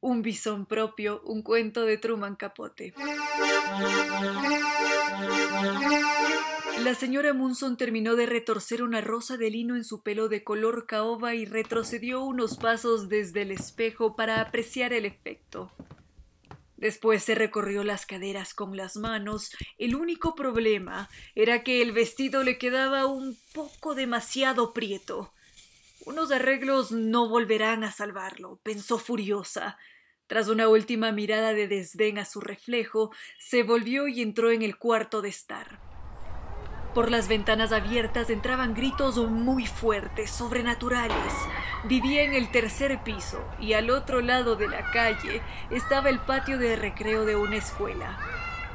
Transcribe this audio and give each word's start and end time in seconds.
Un 0.00 0.22
bisón 0.22 0.64
propio, 0.64 1.20
un 1.24 1.42
cuento 1.42 1.84
de 1.84 1.98
Truman 1.98 2.34
Capote. 2.34 2.94
La 6.82 6.94
señora 6.94 7.34
Munson 7.34 7.76
terminó 7.76 8.16
de 8.16 8.24
retorcer 8.24 8.82
una 8.82 9.02
rosa 9.02 9.36
de 9.36 9.50
lino 9.50 9.76
en 9.76 9.84
su 9.84 10.02
pelo 10.02 10.28
de 10.28 10.42
color 10.42 10.86
caoba 10.86 11.34
y 11.34 11.44
retrocedió 11.44 12.22
unos 12.24 12.56
pasos 12.56 13.10
desde 13.10 13.42
el 13.42 13.50
espejo 13.50 14.16
para 14.16 14.40
apreciar 14.40 14.94
el 14.94 15.04
efecto. 15.04 15.70
Después 16.78 17.22
se 17.22 17.34
recorrió 17.34 17.84
las 17.84 18.06
caderas 18.06 18.54
con 18.54 18.74
las 18.74 18.96
manos. 18.96 19.54
El 19.76 19.94
único 19.94 20.34
problema 20.34 21.10
era 21.34 21.62
que 21.62 21.82
el 21.82 21.92
vestido 21.92 22.42
le 22.42 22.56
quedaba 22.56 23.04
un 23.04 23.36
poco 23.52 23.94
demasiado 23.94 24.72
prieto. 24.72 25.34
Unos 26.06 26.32
arreglos 26.32 26.92
no 26.92 27.28
volverán 27.28 27.84
a 27.84 27.92
salvarlo, 27.92 28.58
pensó 28.62 28.98
furiosa. 28.98 29.76
Tras 30.26 30.48
una 30.48 30.68
última 30.68 31.12
mirada 31.12 31.52
de 31.52 31.68
desdén 31.68 32.18
a 32.18 32.24
su 32.24 32.40
reflejo, 32.40 33.10
se 33.38 33.62
volvió 33.62 34.08
y 34.08 34.22
entró 34.22 34.50
en 34.50 34.62
el 34.62 34.78
cuarto 34.78 35.20
de 35.20 35.28
estar. 35.28 35.78
Por 36.94 37.10
las 37.10 37.28
ventanas 37.28 37.70
abiertas 37.72 38.30
entraban 38.30 38.74
gritos 38.74 39.16
muy 39.18 39.66
fuertes, 39.66 40.30
sobrenaturales. 40.30 41.34
Vivía 41.84 42.22
en 42.22 42.32
el 42.32 42.50
tercer 42.50 43.02
piso 43.04 43.44
y 43.60 43.74
al 43.74 43.90
otro 43.90 44.22
lado 44.22 44.56
de 44.56 44.68
la 44.68 44.90
calle 44.90 45.42
estaba 45.70 46.08
el 46.08 46.18
patio 46.18 46.58
de 46.58 46.76
recreo 46.76 47.26
de 47.26 47.36
una 47.36 47.56
escuela. 47.56 48.18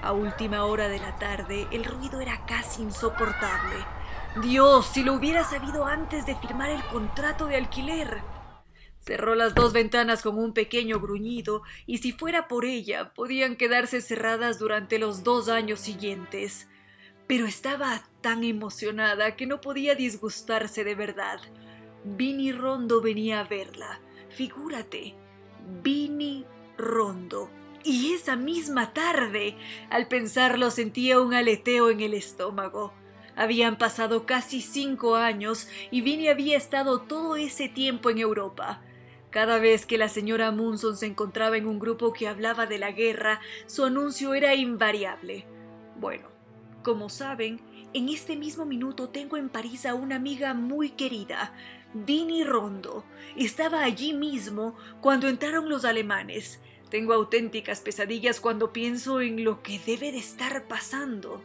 A 0.01 0.13
última 0.13 0.65
hora 0.65 0.87
de 0.87 0.99
la 0.99 1.17
tarde 1.17 1.67
el 1.71 1.83
ruido 1.83 2.21
era 2.21 2.45
casi 2.45 2.83
insoportable. 2.83 3.94
Dios, 4.41 4.87
si 4.87 5.03
lo 5.03 5.13
hubiera 5.13 5.43
sabido 5.43 5.85
antes 5.85 6.25
de 6.25 6.35
firmar 6.35 6.69
el 6.69 6.83
contrato 6.85 7.47
de 7.47 7.55
alquiler. 7.55 8.21
Cerró 8.99 9.35
las 9.35 9.53
dos 9.53 9.71
ventanas 9.71 10.21
con 10.21 10.37
un 10.37 10.53
pequeño 10.53 10.99
gruñido 10.99 11.61
y 11.85 11.99
si 11.99 12.11
fuera 12.11 12.47
por 12.47 12.65
ella 12.65 13.13
podían 13.13 13.55
quedarse 13.55 14.01
cerradas 14.01 14.59
durante 14.59 14.99
los 14.99 15.23
dos 15.23 15.47
años 15.47 15.79
siguientes 15.79 16.67
pero 17.27 17.45
estaba 17.45 18.03
tan 18.21 18.43
emocionada 18.43 19.35
que 19.35 19.47
no 19.47 19.61
podía 19.61 19.95
disgustarse 19.95 20.83
de 20.83 20.95
verdad. 20.95 21.39
Vini 22.03 22.51
Rondo 22.51 23.01
venía 23.01 23.39
a 23.39 23.43
verla. 23.45 23.99
Figúrate, 24.29 25.15
Vini 25.81 26.45
Rondo. 26.77 27.49
Y 27.83 28.13
esa 28.13 28.35
misma 28.35 28.93
tarde, 28.93 29.57
al 29.89 30.07
pensarlo, 30.07 30.71
sentía 30.71 31.19
un 31.19 31.33
aleteo 31.33 31.89
en 31.89 32.01
el 32.01 32.13
estómago. 32.13 32.93
Habían 33.35 33.77
pasado 33.77 34.25
casi 34.25 34.61
cinco 34.61 35.15
años 35.15 35.67
y 35.91 36.01
Vini 36.01 36.29
había 36.29 36.57
estado 36.57 37.01
todo 37.01 37.35
ese 37.35 37.67
tiempo 37.67 38.09
en 38.09 38.19
Europa. 38.19 38.81
Cada 39.29 39.59
vez 39.59 39.85
que 39.85 39.97
la 39.97 40.07
señora 40.07 40.51
Munson 40.51 40.95
se 40.95 41.07
encontraba 41.07 41.57
en 41.57 41.67
un 41.67 41.77
grupo 41.77 42.13
que 42.13 42.27
hablaba 42.27 42.65
de 42.65 42.77
la 42.77 42.91
guerra, 42.91 43.41
su 43.65 43.83
anuncio 43.83 44.33
era 44.33 44.55
invariable. 44.55 45.45
Bueno, 45.97 46.29
como 46.83 47.09
saben, 47.09 47.59
en 47.93 48.09
este 48.09 48.37
mismo 48.37 48.65
minuto 48.65 49.09
tengo 49.09 49.35
en 49.35 49.49
París 49.49 49.85
a 49.85 49.93
una 49.93 50.15
amiga 50.15 50.53
muy 50.53 50.91
querida, 50.91 51.53
Vini 51.93 52.43
Rondo. 52.43 53.03
Estaba 53.35 53.83
allí 53.83 54.13
mismo 54.13 54.77
cuando 55.01 55.27
entraron 55.27 55.67
los 55.67 55.83
alemanes. 55.83 56.61
Tengo 56.89 57.13
auténticas 57.13 57.81
pesadillas 57.81 58.39
cuando 58.39 58.71
pienso 58.71 59.19
en 59.19 59.43
lo 59.43 59.63
que 59.63 59.79
debe 59.79 60.11
de 60.13 60.19
estar 60.19 60.67
pasando. 60.67 61.41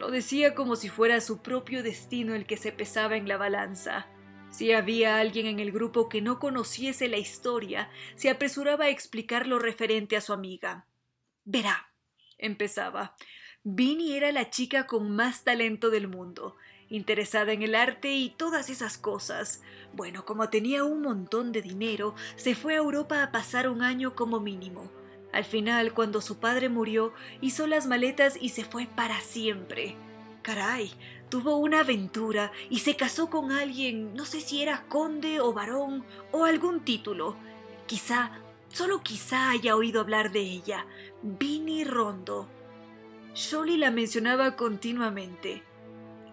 Lo 0.00 0.10
decía 0.10 0.54
como 0.54 0.76
si 0.76 0.88
fuera 0.88 1.20
su 1.20 1.42
propio 1.42 1.82
destino 1.82 2.34
el 2.34 2.46
que 2.46 2.56
se 2.56 2.72
pesaba 2.72 3.18
en 3.18 3.28
la 3.28 3.36
balanza. 3.36 4.06
Si 4.50 4.72
había 4.72 5.18
alguien 5.18 5.44
en 5.44 5.60
el 5.60 5.72
grupo 5.72 6.08
que 6.08 6.22
no 6.22 6.38
conociese 6.38 7.06
la 7.06 7.18
historia, 7.18 7.90
se 8.14 8.30
apresuraba 8.30 8.86
a 8.86 8.88
explicar 8.88 9.46
lo 9.46 9.58
referente 9.58 10.16
a 10.16 10.22
su 10.22 10.32
amiga. 10.32 10.86
Verá, 11.44 11.92
empezaba, 12.38 13.14
Vinnie 13.62 14.16
era 14.16 14.32
la 14.32 14.48
chica 14.48 14.86
con 14.86 15.14
más 15.14 15.44
talento 15.44 15.90
del 15.90 16.08
mundo, 16.08 16.56
interesada 16.88 17.52
en 17.52 17.60
el 17.60 17.74
arte 17.74 18.10
y 18.14 18.30
todas 18.30 18.70
esas 18.70 18.96
cosas. 18.96 19.62
Bueno, 19.92 20.24
como 20.24 20.48
tenía 20.48 20.82
un 20.82 21.02
montón 21.02 21.52
de 21.52 21.60
dinero, 21.60 22.14
se 22.36 22.54
fue 22.54 22.72
a 22.72 22.78
Europa 22.78 23.22
a 23.22 23.32
pasar 23.32 23.68
un 23.68 23.82
año 23.82 24.14
como 24.14 24.40
mínimo. 24.40 24.90
Al 25.32 25.44
final, 25.44 25.92
cuando 25.94 26.20
su 26.20 26.38
padre 26.38 26.68
murió, 26.68 27.12
hizo 27.40 27.66
las 27.66 27.86
maletas 27.86 28.36
y 28.40 28.50
se 28.50 28.64
fue 28.64 28.86
para 28.86 29.20
siempre. 29.20 29.96
Caray, 30.42 30.92
tuvo 31.28 31.56
una 31.56 31.80
aventura 31.80 32.50
y 32.68 32.80
se 32.80 32.96
casó 32.96 33.30
con 33.30 33.52
alguien, 33.52 34.14
no 34.14 34.24
sé 34.24 34.40
si 34.40 34.62
era 34.62 34.84
conde 34.88 35.40
o 35.40 35.52
varón 35.52 36.04
o 36.32 36.44
algún 36.44 36.80
título. 36.80 37.36
Quizá, 37.86 38.32
solo 38.68 39.02
quizá 39.02 39.50
haya 39.50 39.76
oído 39.76 40.00
hablar 40.00 40.32
de 40.32 40.40
ella. 40.40 40.86
Vinnie 41.22 41.84
Rondo. 41.84 42.48
Sholly 43.34 43.76
la 43.76 43.90
mencionaba 43.90 44.56
continuamente 44.56 45.62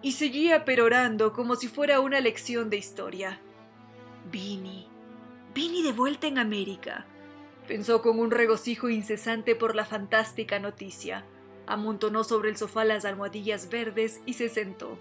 y 0.02 0.14
seguía 0.14 0.66
perorando 0.66 1.34
como 1.34 1.56
si 1.56 1.68
fuera 1.68 2.00
una 2.00 2.20
lección 2.20 2.70
de 2.70 2.78
historia. 2.78 3.40
Vini, 4.32 4.88
Vini 5.54 5.82
de 5.82 5.92
vuelta 5.92 6.28
en 6.28 6.38
América, 6.38 7.06
pensó 7.68 8.02
con 8.02 8.20
un 8.20 8.32
regocijo 8.32 8.90
incesante 8.90 9.56
por 9.56 9.76
la 9.76 9.86
fantástica 9.86 10.60
noticia. 10.60 11.26
Amontonó 11.66 12.24
sobre 12.24 12.50
el 12.50 12.58
sofá 12.58 12.86
las 12.86 13.06
almohadillas 13.06 13.70
verdes 13.70 14.22
y 14.26 14.34
se 14.34 14.50
sentó. 14.50 14.98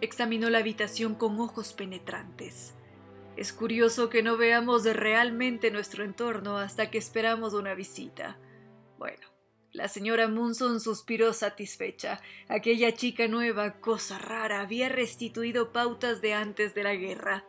Examinó 0.00 0.48
la 0.50 0.58
habitación 0.58 1.16
con 1.16 1.40
ojos 1.40 1.72
penetrantes. 1.72 2.74
Es 3.36 3.52
curioso 3.52 4.08
que 4.08 4.22
no 4.22 4.36
veamos 4.36 4.84
realmente 4.84 5.70
nuestro 5.70 6.04
entorno 6.04 6.58
hasta 6.58 6.90
que 6.90 6.98
esperamos 6.98 7.54
una 7.54 7.74
visita. 7.74 8.38
Bueno, 8.98 9.26
la 9.72 9.88
señora 9.88 10.28
Munson 10.28 10.80
suspiró 10.80 11.32
satisfecha. 11.32 12.20
Aquella 12.48 12.94
chica 12.94 13.28
nueva, 13.28 13.80
cosa 13.80 14.18
rara, 14.18 14.60
había 14.60 14.88
restituido 14.88 15.72
pautas 15.72 16.20
de 16.20 16.34
antes 16.34 16.74
de 16.74 16.82
la 16.82 16.94
guerra. 16.94 17.44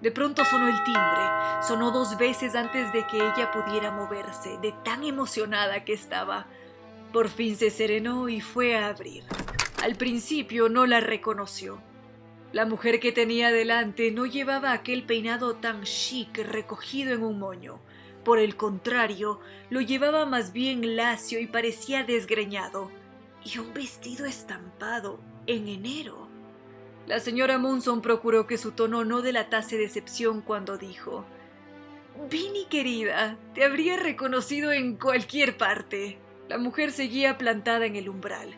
De 0.00 0.10
pronto 0.10 0.44
sonó 0.44 0.68
el 0.68 0.82
timbre. 0.84 1.22
Sonó 1.66 1.90
dos 1.90 2.16
veces 2.16 2.54
antes 2.54 2.92
de 2.92 3.06
que 3.06 3.18
ella 3.18 3.50
pudiera 3.52 3.90
moverse, 3.90 4.58
de 4.62 4.72
tan 4.84 5.04
emocionada 5.04 5.84
que 5.84 5.92
estaba. 5.92 6.46
Por 7.12 7.28
fin 7.28 7.56
se 7.56 7.70
serenó 7.70 8.28
y 8.28 8.40
fue 8.40 8.76
a 8.76 8.88
abrir. 8.88 9.24
Al 9.82 9.96
principio 9.96 10.68
no 10.68 10.86
la 10.86 11.00
reconoció. 11.00 11.82
La 12.52 12.66
mujer 12.66 12.98
que 12.98 13.12
tenía 13.12 13.52
delante 13.52 14.10
no 14.10 14.26
llevaba 14.26 14.72
aquel 14.72 15.04
peinado 15.04 15.56
tan 15.56 15.82
chic 15.82 16.38
recogido 16.38 17.14
en 17.14 17.22
un 17.22 17.38
moño. 17.38 17.80
Por 18.24 18.38
el 18.38 18.56
contrario, 18.56 19.38
lo 19.68 19.80
llevaba 19.80 20.26
más 20.26 20.52
bien 20.52 20.96
lacio 20.96 21.40
y 21.40 21.46
parecía 21.46 22.04
desgreñado. 22.04 22.90
Y 23.44 23.58
un 23.58 23.72
vestido 23.72 24.26
estampado 24.26 25.20
en 25.46 25.68
enero. 25.68 26.29
La 27.06 27.20
señora 27.20 27.58
Munson 27.58 28.02
procuró 28.02 28.46
que 28.46 28.58
su 28.58 28.72
tono 28.72 29.04
no 29.04 29.22
delatase 29.22 29.76
decepción 29.76 30.42
cuando 30.42 30.78
dijo 30.78 31.24
Vini 32.28 32.66
querida, 32.66 33.38
te 33.54 33.64
habría 33.64 33.96
reconocido 33.96 34.72
en 34.72 34.96
cualquier 34.96 35.56
parte. 35.56 36.18
La 36.48 36.58
mujer 36.58 36.92
seguía 36.92 37.38
plantada 37.38 37.86
en 37.86 37.96
el 37.96 38.08
umbral. 38.08 38.54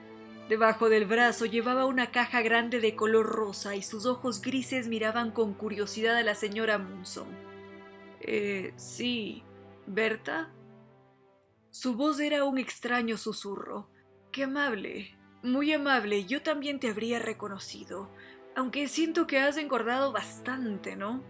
Debajo 0.49 0.89
del 0.89 1.07
brazo 1.07 1.47
llevaba 1.47 1.87
una 1.87 2.11
caja 2.11 2.43
grande 2.43 2.81
de 2.81 2.97
color 2.97 3.27
rosa 3.27 3.77
y 3.77 3.83
sus 3.83 4.05
ojos 4.07 4.43
grises 4.43 4.89
miraban 4.89 5.31
con 5.31 5.55
curiosidad 5.55 6.17
a 6.17 6.23
la 6.23 6.35
señora 6.35 6.79
Munson. 6.79 7.29
Eh, 8.21 8.73
sí, 8.77 9.45
¿Berta? 9.87 10.51
Su 11.71 11.95
voz 11.95 12.21
era 12.21 12.45
un 12.45 12.59
extraño 12.59 13.17
susurro. 13.17 13.89
Qué 14.31 14.45
amable, 14.45 15.17
muy 15.43 15.73
amable, 15.73 16.25
yo 16.25 16.43
también 16.43 16.79
te 16.81 16.89
habría 16.89 17.19
reconocido, 17.19 18.11
aunque 18.57 18.89
siento 18.89 19.27
que 19.27 19.39
has 19.39 19.57
engordado 19.57 20.13
bastante, 20.13 20.97
¿no? 20.97 21.23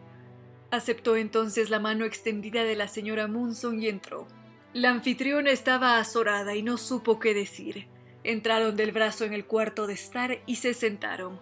Aceptó 0.71 1.17
entonces 1.17 1.71
la 1.71 1.81
mano 1.81 2.05
extendida 2.05 2.65
de 2.65 2.77
la 2.77 2.89
señora 2.89 3.27
Munson 3.27 3.83
y 3.83 3.89
entró. 3.89 4.27
La 4.73 4.91
anfitriona 4.91 5.51
estaba 5.51 5.99
azorada 5.99 6.55
y 6.55 6.63
no 6.63 6.79
supo 6.79 7.19
qué 7.19 7.35
decir. 7.35 7.89
Entraron 8.25 8.77
del 8.77 8.93
brazo 8.93 9.25
en 9.25 9.33
el 9.33 9.45
cuarto 9.45 9.87
de 9.87 9.95
estar 9.95 10.39
y 10.47 10.57
se 10.57 10.75
sentaron. 10.75 11.41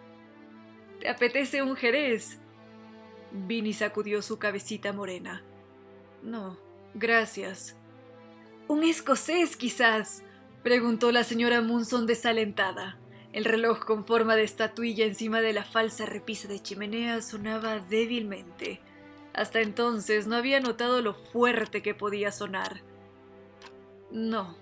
¿Te 0.98 1.08
apetece 1.08 1.62
un 1.62 1.76
jerez? 1.76 2.40
Vini 3.32 3.72
sacudió 3.72 4.22
su 4.22 4.38
cabecita 4.38 4.92
morena. 4.92 5.44
No, 6.22 6.58
Gracias. 6.94 7.76
¿Un 8.68 8.82
escocés, 8.82 9.56
quizás? 9.56 10.22
preguntó 10.62 11.12
la 11.12 11.24
señora 11.24 11.60
Munson 11.60 12.06
desalentada. 12.06 12.98
El 13.32 13.44
reloj 13.44 13.84
con 13.84 14.04
forma 14.04 14.34
de 14.34 14.42
estatuilla 14.42 15.04
encima 15.04 15.40
de 15.40 15.52
la 15.52 15.64
falsa 15.64 16.04
repisa 16.04 16.48
de 16.48 16.60
chimenea 16.60 17.22
sonaba 17.22 17.78
débilmente. 17.78 18.80
Hasta 19.32 19.60
entonces 19.60 20.26
no 20.26 20.34
había 20.34 20.58
notado 20.60 21.00
lo 21.00 21.14
fuerte 21.14 21.82
que 21.82 21.94
podía 21.94 22.32
sonar. 22.32 22.82
No, 24.10 24.56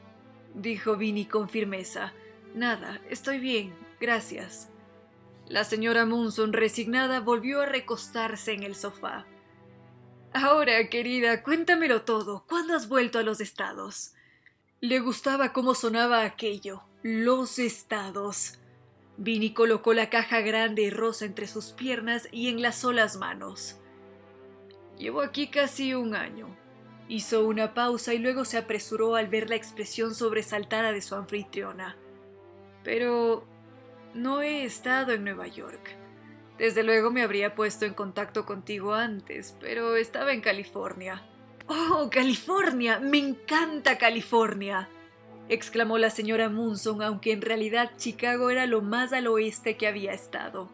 dijo 0.55 0.97
Vinny 0.97 1.25
con 1.25 1.49
firmeza. 1.49 2.12
Nada, 2.55 3.00
estoy 3.09 3.38
bien, 3.38 3.75
gracias. 4.00 4.69
La 5.47 5.65
señora 5.65 6.05
Munson, 6.05 6.53
resignada, 6.53 7.20
volvió 7.20 7.62
a 7.62 7.67
recostarse 7.67 8.53
en 8.53 8.65
el 8.65 8.75
sofá. 8.75 9.25
Ahora, 10.35 10.91
querida, 10.91 11.43
cuéntamelo 11.43 12.03
todo. 12.03 12.44
¿Cuándo 12.47 12.76
has 12.76 12.87
vuelto 12.87 13.19
a 13.19 13.23
los 13.23 13.41
estados? 13.41 14.12
Le 14.81 15.00
gustaba 15.00 15.55
cómo 15.55 15.75
sonaba 15.75 16.23
aquello. 16.23 16.82
Los 17.03 17.61
estados. 17.61 18.59
Vinny 19.19 19.53
colocó 19.53 19.95
la 19.95 20.11
caja 20.11 20.41
grande 20.41 20.83
y 20.83 20.91
rosa 20.91 21.27
entre 21.27 21.47
sus 21.47 21.67
piernas 21.67 22.29
y 22.33 22.49
enlazó 22.49 22.93
las 22.93 23.17
manos. 23.17 23.79
Llevo 24.97 25.21
aquí 25.21 25.47
casi 25.47 25.95
un 25.95 26.17
año. 26.17 26.49
Hizo 27.09 27.47
una 27.47 27.73
pausa 27.73 28.15
y 28.15 28.19
luego 28.19 28.45
se 28.45 28.59
apresuró 28.59 29.15
al 29.15 29.29
ver 29.29 29.49
la 29.49 29.55
expresión 29.55 30.12
sobresaltada 30.12 30.91
de 30.91 31.00
su 31.00 31.15
anfitriona. 31.15 31.97
Pero 32.83 33.47
no 34.12 34.43
he 34.43 34.65
estado 34.65 35.12
en 35.12 35.23
Nueva 35.23 35.47
York. 35.47 35.97
Desde 36.59 36.83
luego 36.83 37.12
me 37.12 37.23
habría 37.23 37.55
puesto 37.55 37.85
en 37.85 37.94
contacto 37.94 38.44
contigo 38.44 38.93
antes, 38.93 39.56
pero 39.61 39.94
estaba 39.94 40.33
en 40.33 40.41
California. 40.41 41.23
¡Oh, 41.69 42.09
California! 42.11 42.99
¡Me 42.99 43.19
encanta 43.19 43.99
California! 43.99 44.89
Exclamó 45.49 45.99
la 45.99 46.11
señora 46.11 46.49
Munson, 46.49 47.03
aunque 47.03 47.33
en 47.33 47.43
realidad 47.43 47.93
Chicago 47.97 48.50
era 48.50 48.67
lo 48.67 48.83
más 48.83 49.12
al 49.12 49.27
oeste 49.27 49.77
que 49.77 49.87
había 49.87 50.12
estado. 50.12 50.71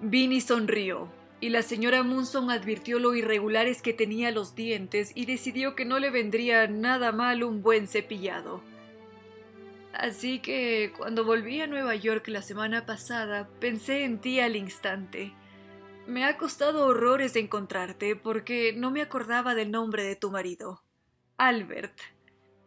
Vinny 0.00 0.40
sonrió, 0.40 1.08
y 1.40 1.48
la 1.48 1.62
señora 1.62 2.02
Munson 2.02 2.50
advirtió 2.50 2.98
lo 2.98 3.14
irregulares 3.14 3.82
que 3.82 3.92
tenía 3.92 4.30
los 4.30 4.54
dientes 4.54 5.12
y 5.14 5.24
decidió 5.26 5.74
que 5.74 5.84
no 5.84 5.98
le 5.98 6.10
vendría 6.10 6.66
nada 6.66 7.12
mal 7.12 7.42
un 7.42 7.62
buen 7.62 7.86
cepillado. 7.86 8.62
Así 9.92 10.38
que 10.38 10.92
cuando 10.96 11.24
volví 11.24 11.60
a 11.60 11.66
Nueva 11.66 11.94
York 11.94 12.28
la 12.28 12.42
semana 12.42 12.86
pasada, 12.86 13.48
pensé 13.58 14.04
en 14.04 14.18
ti 14.18 14.40
al 14.40 14.54
instante. 14.54 15.32
Me 16.06 16.24
ha 16.24 16.36
costado 16.36 16.86
horrores 16.86 17.36
encontrarte 17.36 18.16
porque 18.16 18.72
no 18.76 18.90
me 18.90 19.02
acordaba 19.02 19.54
del 19.54 19.70
nombre 19.70 20.04
de 20.04 20.16
tu 20.16 20.30
marido. 20.30 20.82
Albert, 21.36 21.98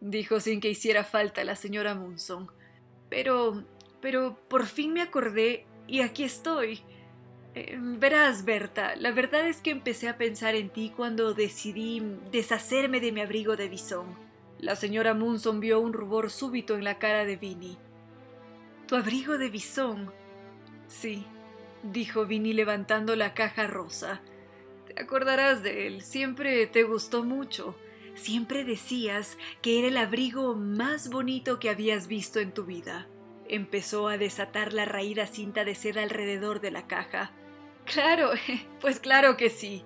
dijo 0.04 0.40
sin 0.42 0.60
que 0.60 0.70
hiciera 0.70 1.04
falta 1.04 1.44
la 1.44 1.56
señora 1.56 1.96
Munson. 1.96 2.52
Pero, 3.10 3.64
pero 4.02 4.38
por 4.50 4.66
fin 4.66 4.94
me 4.94 5.02
acordé 5.02 5.66
y 5.88 6.02
aquí 6.02 6.24
estoy. 6.24 6.82
Eh, 7.56 7.78
verás, 7.80 8.46
Berta, 8.46 8.96
la 8.96 9.12
verdad 9.12 9.48
es 9.48 9.62
que 9.62 9.72
empecé 9.72 10.10
a 10.10 10.18
pensar 10.18 10.56
en 10.56 10.70
ti 10.70 10.92
cuando 10.96 11.34
decidí 11.34 12.02
deshacerme 12.32 13.00
de 13.00 13.12
mi 13.12 13.22
abrigo 13.22 13.56
de 13.56 13.70
bisón. 13.70 14.16
La 14.60 14.76
señora 14.76 15.14
Munson 15.14 15.60
vio 15.60 15.80
un 15.80 15.94
rubor 15.94 16.30
súbito 16.30 16.76
en 16.76 16.84
la 16.84 17.00
cara 17.00 17.26
de 17.26 17.38
Vinny. 17.38 17.78
¿Tu 18.88 18.96
abrigo 18.96 19.38
de 19.38 19.50
bisón? 19.50 20.12
Sí, 20.88 21.26
dijo 21.84 22.26
Vinny 22.26 22.54
levantando 22.54 23.16
la 23.16 23.34
caja 23.34 23.68
rosa. 23.68 24.22
Te 24.88 25.02
acordarás 25.02 25.64
de 25.64 25.88
él, 25.88 26.02
siempre 26.02 26.66
te 26.68 26.84
gustó 26.84 27.24
mucho. 27.24 27.76
Siempre 28.16 28.64
decías 28.64 29.38
que 29.62 29.80
era 29.80 29.88
el 29.88 29.98
abrigo 29.98 30.56
más 30.56 31.10
bonito 31.10 31.60
que 31.60 31.70
habías 31.70 32.08
visto 32.08 32.40
en 32.40 32.52
tu 32.52 32.66
vida. 32.66 33.08
Empezó 33.50 34.08
a 34.08 34.18
desatar 34.18 34.74
la 34.74 34.86
raída 34.86 35.28
cinta 35.28 35.66
de 35.66 35.76
seda 35.76 36.04
alrededor 36.04 36.62
de 36.62 36.72
la 36.72 36.88
caja. 36.88 37.32
Claro, 37.86 38.32
pues 38.82 39.00
claro 39.00 39.36
que 39.36 39.50
sí, 39.50 39.84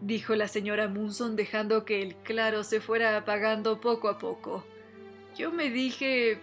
dijo 0.00 0.34
la 0.34 0.48
señora 0.48 0.88
Munson 0.88 1.36
dejando 1.36 1.84
que 1.84 2.02
el 2.02 2.16
claro 2.16 2.64
se 2.64 2.80
fuera 2.80 3.16
apagando 3.16 3.80
poco 3.80 4.08
a 4.08 4.18
poco. 4.18 4.64
Yo 5.36 5.52
me 5.52 5.70
dije, 5.70 6.40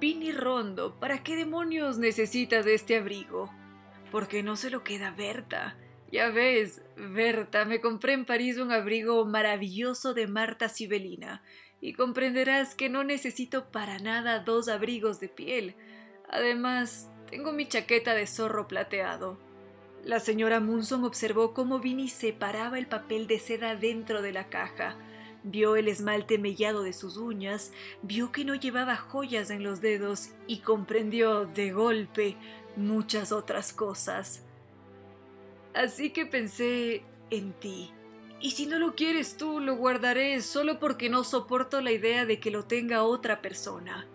Vini 0.00 0.32
Rondo, 0.32 0.94
¿para 0.98 1.22
qué 1.22 1.36
demonios 1.36 1.98
necesitas 1.98 2.64
de 2.64 2.74
este 2.74 2.96
abrigo? 2.96 3.50
Porque 4.10 4.42
no 4.42 4.56
se 4.56 4.70
lo 4.70 4.82
queda 4.82 5.10
Berta. 5.10 5.76
Ya 6.14 6.30
ves, 6.30 6.80
Berta, 6.96 7.64
me 7.64 7.80
compré 7.80 8.12
en 8.12 8.24
París 8.24 8.58
un 8.58 8.70
abrigo 8.70 9.24
maravilloso 9.24 10.14
de 10.14 10.28
Marta 10.28 10.68
Sibelina, 10.68 11.42
y 11.80 11.94
comprenderás 11.94 12.76
que 12.76 12.88
no 12.88 13.02
necesito 13.02 13.72
para 13.72 13.98
nada 13.98 14.38
dos 14.38 14.68
abrigos 14.68 15.18
de 15.18 15.28
piel. 15.28 15.74
Además, 16.28 17.10
tengo 17.28 17.50
mi 17.50 17.66
chaqueta 17.66 18.14
de 18.14 18.28
zorro 18.28 18.68
plateado. 18.68 19.40
La 20.04 20.20
señora 20.20 20.60
Munson 20.60 21.02
observó 21.02 21.52
cómo 21.52 21.80
Vinny 21.80 22.06
separaba 22.08 22.78
el 22.78 22.86
papel 22.86 23.26
de 23.26 23.40
seda 23.40 23.74
dentro 23.74 24.22
de 24.22 24.32
la 24.32 24.48
caja. 24.48 24.96
Vio 25.42 25.74
el 25.74 25.88
esmalte 25.88 26.38
mellado 26.38 26.84
de 26.84 26.92
sus 26.92 27.16
uñas, 27.16 27.72
vio 28.02 28.30
que 28.30 28.44
no 28.44 28.54
llevaba 28.54 28.94
joyas 28.94 29.50
en 29.50 29.64
los 29.64 29.80
dedos 29.80 30.30
y 30.46 30.58
comprendió 30.58 31.44
de 31.44 31.72
golpe 31.72 32.36
muchas 32.76 33.32
otras 33.32 33.72
cosas. 33.72 34.44
Así 35.74 36.10
que 36.10 36.24
pensé 36.24 37.02
en 37.30 37.52
ti. 37.54 37.90
Y 38.40 38.52
si 38.52 38.66
no 38.66 38.78
lo 38.78 38.94
quieres 38.94 39.36
tú, 39.36 39.58
lo 39.58 39.76
guardaré 39.76 40.40
solo 40.42 40.78
porque 40.78 41.08
no 41.08 41.24
soporto 41.24 41.80
la 41.80 41.92
idea 41.92 42.26
de 42.26 42.38
que 42.38 42.50
lo 42.50 42.64
tenga 42.64 43.02
otra 43.02 43.40
persona. 43.40 44.06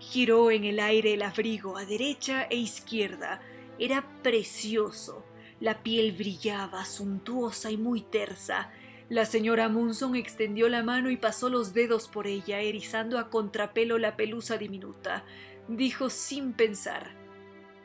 Giró 0.00 0.50
en 0.50 0.64
el 0.64 0.80
aire 0.80 1.14
el 1.14 1.22
abrigo 1.22 1.76
a 1.76 1.84
derecha 1.84 2.44
e 2.44 2.56
izquierda, 2.56 3.40
era 3.78 4.04
precioso. 4.22 5.24
La 5.60 5.82
piel 5.82 6.12
brillaba, 6.12 6.84
suntuosa 6.84 7.70
y 7.70 7.76
muy 7.76 8.02
tersa. 8.02 8.70
La 9.08 9.24
señora 9.24 9.68
Munson 9.68 10.14
extendió 10.16 10.68
la 10.68 10.82
mano 10.82 11.10
y 11.10 11.16
pasó 11.16 11.48
los 11.48 11.74
dedos 11.74 12.08
por 12.08 12.26
ella, 12.26 12.60
erizando 12.60 13.18
a 13.18 13.28
contrapelo 13.30 13.98
la 13.98 14.16
pelusa 14.16 14.56
diminuta. 14.56 15.24
Dijo 15.68 16.10
sin 16.10 16.52
pensar. 16.52 17.16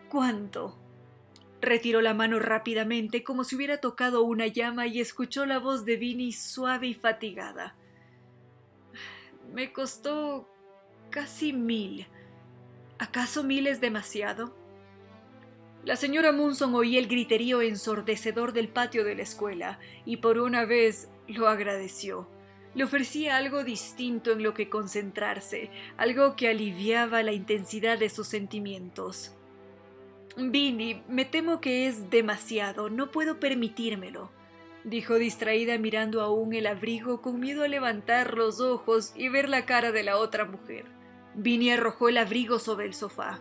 ¿Cuánto? 0.10 0.83
Retiró 1.64 2.02
la 2.02 2.14
mano 2.14 2.40
rápidamente 2.40 3.24
como 3.24 3.46
si 3.46 3.56
hubiera 3.56 3.78
tocado 3.78 4.24
una 4.24 4.48
llama 4.48 4.86
y 4.86 5.00
escuchó 5.00 5.46
la 5.46 5.60
voz 5.60 5.86
de 5.86 5.96
Vinny 5.96 6.34
suave 6.34 6.88
y 6.88 6.94
fatigada. 6.94 7.78
Me 9.54 9.72
costó 9.72 10.50
casi 11.10 11.54
mil. 11.54 12.06
¿Acaso 13.00 13.46
mil 13.46 13.68
es 13.68 13.80
demasiado? 13.80 14.54
La 15.86 15.96
señora 15.96 16.34
Munson 16.34 16.76
oía 16.76 17.00
el 17.00 17.08
griterío 17.08 17.62
ensordecedor 17.62 18.52
del 18.52 18.68
patio 18.68 19.06
de 19.06 19.16
la 19.16 19.24
escuela 19.24 19.80
y 20.04 20.18
por 20.18 20.40
una 20.40 20.66
vez 20.66 21.08
lo 21.30 21.48
agradeció. 21.48 22.28
Le 22.76 22.84
ofrecía 22.84 23.38
algo 23.38 23.64
distinto 23.64 24.34
en 24.34 24.44
lo 24.44 24.54
que 24.54 24.70
concentrarse, 24.70 25.72
algo 25.96 26.36
que 26.36 26.50
aliviaba 26.50 27.24
la 27.24 27.32
intensidad 27.32 27.98
de 27.98 28.10
sus 28.10 28.28
sentimientos. 28.28 29.38
Vinny, 30.36 31.04
me 31.08 31.26
temo 31.26 31.62
que 31.62 31.88
es 31.88 32.10
demasiado, 32.10 32.90
no 32.90 33.12
puedo 33.12 33.40
permitírmelo, 33.40 34.32
dijo 34.84 35.16
distraída 35.16 35.78
mirando 35.78 36.22
aún 36.22 36.54
el 36.54 36.66
abrigo 36.66 37.22
con 37.22 37.40
miedo 37.40 37.64
a 37.64 37.68
levantar 37.68 38.36
los 38.36 38.60
ojos 38.60 39.14
y 39.16 39.30
ver 39.30 39.48
la 39.48 39.66
cara 39.66 39.92
de 39.92 40.04
la 40.04 40.18
otra 40.18 40.46
mujer. 40.46 40.86
Vinny 41.36 41.72
arrojó 41.72 42.10
el 42.10 42.18
abrigo 42.18 42.60
sobre 42.60 42.88
el 42.88 42.94
sofá. 42.94 43.40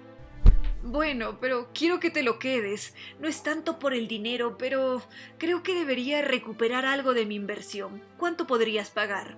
Bueno, 0.83 1.38
pero 1.40 1.69
quiero 1.73 2.00
que 2.00 2.11
te 2.11 2.23
lo 2.23 2.38
quedes. 2.38 2.95
No 3.21 3.28
es 3.28 3.43
tanto 3.43 3.78
por 3.78 3.95
el 3.95 4.09
dinero, 4.09 4.59
pero 4.59 5.02
creo 5.38 5.62
que 5.62 5.75
debería 5.75 6.23
recuperar 6.23 6.85
algo 6.85 7.14
de 7.14 7.25
mi 7.25 7.37
inversión. 7.37 8.02
¿Cuánto 8.19 8.47
podrías 8.47 8.90
pagar? 8.90 9.37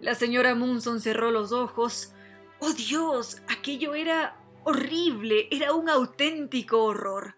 La 0.00 0.14
señora 0.16 0.54
Munson 0.54 1.00
cerró 1.00 1.30
los 1.30 1.52
ojos. 1.52 2.12
¡Oh 2.58 2.72
Dios! 2.72 3.40
Aquello 3.48 3.94
era 3.94 4.36
horrible. 4.64 5.48
Era 5.50 5.72
un 5.72 5.88
auténtico 5.88 6.82
horror. 6.84 7.36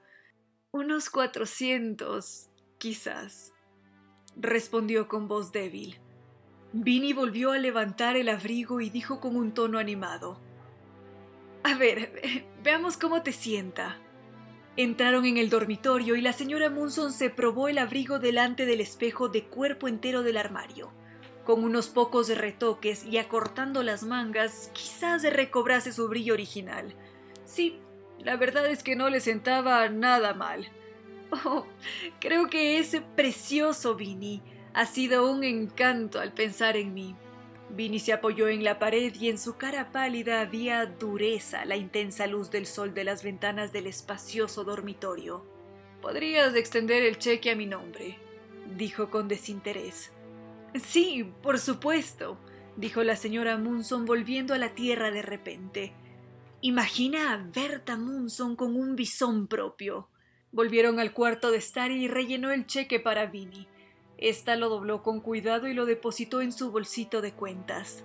Unos 0.70 1.10
cuatrocientos, 1.10 2.50
quizás, 2.78 3.52
respondió 4.36 5.08
con 5.08 5.28
voz 5.28 5.52
débil. 5.52 6.00
Vinny 6.72 7.12
volvió 7.12 7.52
a 7.52 7.58
levantar 7.58 8.16
el 8.16 8.28
abrigo 8.28 8.80
y 8.80 8.90
dijo 8.90 9.20
con 9.20 9.36
un 9.36 9.52
tono 9.52 9.78
animado. 9.78 10.40
A 11.62 11.74
ver, 11.74 12.44
veamos 12.62 12.96
cómo 12.96 13.22
te 13.22 13.32
sienta. 13.32 13.98
Entraron 14.76 15.24
en 15.24 15.38
el 15.38 15.48
dormitorio 15.48 16.16
y 16.16 16.20
la 16.20 16.34
señora 16.34 16.68
Munson 16.68 17.12
se 17.12 17.30
probó 17.30 17.68
el 17.68 17.78
abrigo 17.78 18.18
delante 18.18 18.66
del 18.66 18.82
espejo 18.82 19.28
de 19.28 19.44
cuerpo 19.44 19.88
entero 19.88 20.22
del 20.22 20.36
armario. 20.36 20.92
Con 21.46 21.64
unos 21.64 21.88
pocos 21.88 22.28
retoques 22.28 23.04
y 23.04 23.16
acortando 23.16 23.82
las 23.82 24.02
mangas, 24.02 24.70
quizás 24.74 25.22
recobrase 25.22 25.92
su 25.92 26.08
brillo 26.08 26.34
original. 26.34 26.94
Sí, 27.46 27.78
la 28.18 28.36
verdad 28.36 28.66
es 28.66 28.82
que 28.82 28.96
no 28.96 29.08
le 29.08 29.20
sentaba 29.20 29.88
nada 29.88 30.34
mal. 30.34 30.68
Oh, 31.44 31.66
creo 32.20 32.48
que 32.48 32.78
ese 32.78 33.00
precioso 33.00 33.94
Vinny 33.94 34.42
ha 34.74 34.86
sido 34.86 35.30
un 35.30 35.42
encanto 35.42 36.20
al 36.20 36.32
pensar 36.32 36.76
en 36.76 36.92
mí. 36.92 37.16
Vinny 37.70 37.98
se 37.98 38.12
apoyó 38.12 38.48
en 38.48 38.62
la 38.62 38.78
pared 38.78 39.12
y 39.18 39.28
en 39.28 39.38
su 39.38 39.56
cara 39.56 39.90
pálida 39.90 40.40
había 40.40 40.86
dureza 40.86 41.64
la 41.64 41.76
intensa 41.76 42.26
luz 42.26 42.50
del 42.50 42.66
sol 42.66 42.94
de 42.94 43.04
las 43.04 43.24
ventanas 43.24 43.72
del 43.72 43.86
espacioso 43.86 44.64
dormitorio. 44.64 45.44
Podrías 46.00 46.54
extender 46.54 47.02
el 47.02 47.18
cheque 47.18 47.50
a 47.50 47.56
mi 47.56 47.66
nombre, 47.66 48.18
dijo 48.76 49.10
con 49.10 49.28
desinterés. 49.28 50.12
Sí, 50.74 51.32
por 51.42 51.58
supuesto, 51.58 52.38
dijo 52.76 53.02
la 53.02 53.16
señora 53.16 53.56
Munson 53.56 54.04
volviendo 54.04 54.54
a 54.54 54.58
la 54.58 54.74
tierra 54.74 55.10
de 55.10 55.22
repente. 55.22 55.92
Imagina 56.62 57.32
a 57.32 57.36
Berta 57.36 57.96
Munson 57.96 58.56
con 58.56 58.76
un 58.76 58.96
bisón 58.96 59.46
propio. 59.46 60.08
Volvieron 60.52 60.98
al 60.98 61.12
cuarto 61.12 61.50
de 61.50 61.58
estar 61.58 61.90
y 61.90 62.08
rellenó 62.08 62.50
el 62.50 62.66
cheque 62.66 62.98
para 62.98 63.26
Vinny. 63.26 63.68
Esta 64.16 64.56
lo 64.56 64.70
dobló 64.70 65.02
con 65.02 65.20
cuidado 65.20 65.68
y 65.68 65.74
lo 65.74 65.84
depositó 65.84 66.40
en 66.40 66.52
su 66.52 66.70
bolsito 66.70 67.20
de 67.20 67.32
cuentas. 67.32 68.04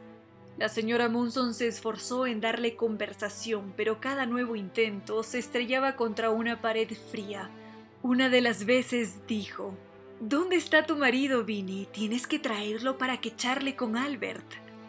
La 0.57 0.67
señora 0.67 1.07
Munson 1.07 1.53
se 1.53 1.67
esforzó 1.67 2.27
en 2.27 2.41
darle 2.41 2.75
conversación, 2.75 3.73
pero 3.77 4.01
cada 4.01 4.25
nuevo 4.25 4.57
intento 4.57 5.23
se 5.23 5.39
estrellaba 5.39 5.95
contra 5.95 6.29
una 6.29 6.61
pared 6.61 6.89
fría. 7.11 7.49
Una 8.03 8.29
de 8.29 8.41
las 8.41 8.65
veces 8.65 9.25
dijo 9.27 9.77
¿Dónde 10.19 10.57
está 10.57 10.85
tu 10.85 10.97
marido, 10.97 11.45
Vinny? 11.45 11.87
Tienes 11.91 12.27
que 12.27 12.37
traerlo 12.37 12.97
para 12.97 13.21
que 13.21 13.35
charle 13.35 13.75
con 13.75 13.95
Albert. 13.95 14.45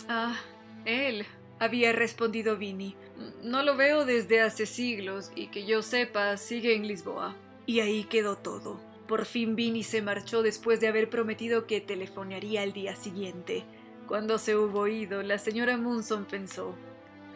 Ah, 0.09 0.37
él, 0.85 1.25
había 1.63 1.93
respondido 1.93 2.57
Vinny. 2.57 2.97
No 3.45 3.63
lo 3.63 3.77
veo 3.77 4.05
desde 4.05 4.41
hace 4.41 4.67
siglos 4.67 5.31
y 5.37 5.47
que 5.47 5.65
yo 5.65 5.83
sepa 5.83 6.37
sigue 6.37 6.75
en 6.75 6.89
Lisboa. 6.89 7.37
Y 7.67 7.79
ahí 7.79 8.03
quedó 8.05 8.37
todo. 8.37 8.81
Por 9.07 9.27
fin 9.27 9.55
Vinny 9.55 9.85
se 9.85 10.03
marchó 10.03 10.43
después 10.43 10.81
de 10.81 10.89
haber 10.89 11.09
prometido 11.09 11.69
que 11.69 11.81
telefonearía 11.81 12.63
al 12.63 12.73
día 12.73 12.97
siguiente. 12.97 13.63
Cuando 14.09 14.39
se 14.39 14.57
hubo 14.57 14.89
ido, 14.89 15.23
la 15.23 15.39
señora 15.39 15.77
Munson 15.77 16.25
pensó 16.25 16.75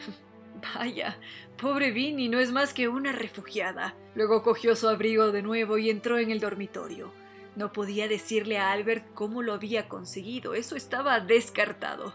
Vaya, 0.75 1.19
pobre 1.57 1.93
Vinny 1.93 2.29
no 2.29 2.41
es 2.41 2.51
más 2.51 2.75
que 2.75 2.89
una 2.89 3.13
refugiada. 3.13 3.95
Luego 4.17 4.43
cogió 4.43 4.75
su 4.75 4.89
abrigo 4.89 5.31
de 5.31 5.43
nuevo 5.43 5.79
y 5.79 5.89
entró 5.89 6.19
en 6.19 6.33
el 6.33 6.41
dormitorio. 6.41 7.13
No 7.55 7.73
podía 7.73 8.09
decirle 8.09 8.59
a 8.59 8.73
Albert 8.73 9.07
cómo 9.15 9.43
lo 9.43 9.53
había 9.53 9.89
conseguido, 9.89 10.55
eso 10.55 10.75
estaba 10.75 11.21
descartado. 11.21 12.15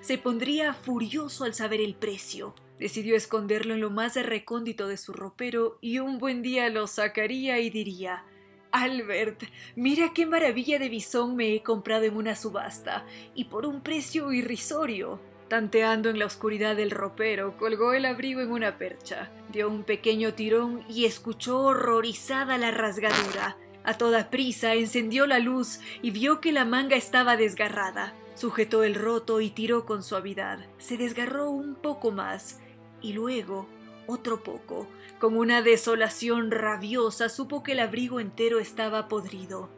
Se 0.00 0.18
pondría 0.18 0.74
furioso 0.74 1.44
al 1.44 1.54
saber 1.54 1.80
el 1.80 1.94
precio. 1.94 2.54
Decidió 2.78 3.16
esconderlo 3.16 3.74
en 3.74 3.80
lo 3.80 3.90
más 3.90 4.16
recóndito 4.16 4.88
de 4.88 4.96
su 4.96 5.12
ropero 5.12 5.78
y 5.80 5.98
un 5.98 6.18
buen 6.18 6.42
día 6.42 6.68
lo 6.68 6.86
sacaría 6.86 7.60
y 7.60 7.70
diría 7.70 8.24
Albert, 8.72 9.44
mira 9.76 10.12
qué 10.14 10.24
maravilla 10.24 10.78
de 10.78 10.88
bisón 10.88 11.36
me 11.36 11.54
he 11.54 11.62
comprado 11.62 12.04
en 12.04 12.16
una 12.16 12.34
subasta, 12.34 13.04
y 13.34 13.44
por 13.44 13.66
un 13.66 13.82
precio 13.82 14.32
irrisorio. 14.32 15.20
Tanteando 15.48 16.08
en 16.08 16.18
la 16.18 16.24
oscuridad 16.24 16.74
del 16.74 16.90
ropero, 16.90 17.58
colgó 17.58 17.92
el 17.92 18.06
abrigo 18.06 18.40
en 18.40 18.50
una 18.50 18.78
percha, 18.78 19.30
dio 19.52 19.68
un 19.68 19.84
pequeño 19.84 20.32
tirón 20.32 20.86
y 20.88 21.04
escuchó 21.04 21.60
horrorizada 21.60 22.56
la 22.56 22.70
rasgadura. 22.70 23.58
A 23.84 23.98
toda 23.98 24.30
prisa 24.30 24.72
encendió 24.72 25.26
la 25.26 25.38
luz 25.38 25.80
y 26.00 26.10
vio 26.10 26.40
que 26.40 26.52
la 26.52 26.64
manga 26.64 26.96
estaba 26.96 27.36
desgarrada. 27.36 28.14
Sujetó 28.34 28.82
el 28.82 28.94
roto 28.94 29.40
y 29.40 29.50
tiró 29.50 29.84
con 29.84 30.02
suavidad. 30.02 30.58
Se 30.78 30.96
desgarró 30.96 31.50
un 31.50 31.74
poco 31.74 32.10
más 32.10 32.60
y 33.00 33.12
luego 33.12 33.66
otro 34.06 34.42
poco. 34.42 34.86
Con 35.18 35.36
una 35.36 35.62
desolación 35.62 36.50
rabiosa 36.50 37.28
supo 37.28 37.62
que 37.62 37.72
el 37.72 37.80
abrigo 37.80 38.20
entero 38.20 38.58
estaba 38.58 39.08
podrido. 39.08 39.68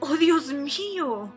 ¡Oh, 0.00 0.16
Dios 0.16 0.52
mío! 0.52 1.32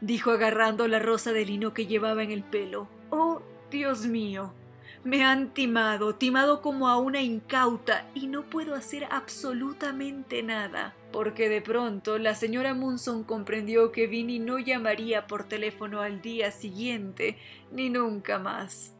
dijo 0.00 0.30
agarrando 0.30 0.86
la 0.86 0.98
rosa 0.98 1.32
de 1.32 1.46
lino 1.46 1.72
que 1.72 1.86
llevaba 1.86 2.22
en 2.22 2.30
el 2.30 2.42
pelo. 2.42 2.88
¡Oh, 3.10 3.40
Dios 3.70 4.06
mío! 4.06 4.52
Me 5.02 5.24
han 5.24 5.52
timado, 5.52 6.14
timado 6.14 6.62
como 6.62 6.88
a 6.88 6.98
una 6.98 7.22
incauta, 7.22 8.06
y 8.14 8.26
no 8.26 8.48
puedo 8.48 8.74
hacer 8.74 9.06
absolutamente 9.10 10.42
nada. 10.42 10.94
Porque 11.14 11.48
de 11.48 11.62
pronto 11.62 12.18
la 12.18 12.34
señora 12.34 12.74
Munson 12.74 13.22
comprendió 13.22 13.92
que 13.92 14.08
Vinny 14.08 14.40
no 14.40 14.58
llamaría 14.58 15.28
por 15.28 15.44
teléfono 15.44 16.00
al 16.00 16.20
día 16.20 16.50
siguiente, 16.50 17.38
ni 17.70 17.88
nunca 17.88 18.40
más. 18.40 18.93